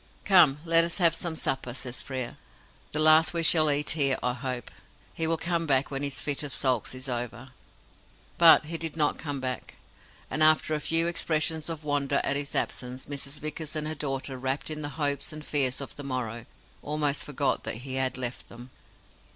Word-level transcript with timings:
"Come, 0.25 0.57
let 0.65 0.83
us 0.83 0.97
have 0.97 1.13
some 1.13 1.35
supper," 1.35 1.75
says 1.75 2.01
Frere. 2.01 2.37
"The 2.91 2.97
last 2.97 3.35
we 3.35 3.43
shall 3.43 3.69
eat 3.69 3.91
here, 3.91 4.17
I 4.23 4.33
hope. 4.33 4.71
He 5.13 5.27
will 5.27 5.37
come 5.37 5.67
back 5.67 5.91
when 5.91 6.01
his 6.01 6.21
fit 6.21 6.41
of 6.41 6.55
sulks 6.55 6.95
is 6.95 7.07
over." 7.07 7.49
But 8.39 8.65
he 8.65 8.79
did 8.79 8.97
not 8.97 9.19
come 9.19 9.39
back, 9.39 9.77
and, 10.27 10.41
after 10.41 10.73
a 10.73 10.79
few 10.79 11.05
expressions 11.05 11.69
of 11.69 11.83
wonder 11.83 12.19
at 12.23 12.35
his 12.35 12.55
absence, 12.55 13.05
Mrs. 13.05 13.39
Vickers 13.39 13.75
and 13.75 13.87
her 13.87 13.93
daughter, 13.93 14.39
rapt 14.39 14.71
in 14.71 14.81
the 14.81 14.89
hopes 14.89 15.31
and 15.31 15.45
fears 15.45 15.79
of 15.81 15.95
the 15.95 16.03
morrow, 16.03 16.47
almost 16.81 17.23
forgot 17.23 17.63
that 17.65 17.75
he 17.85 17.93
had 17.93 18.17
left 18.17 18.49
them. 18.49 18.71